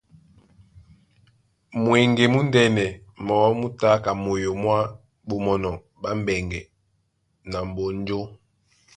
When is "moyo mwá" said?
4.23-4.77